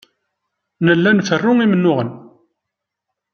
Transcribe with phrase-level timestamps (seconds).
[0.85, 2.09] Nella nferru imennuɣen.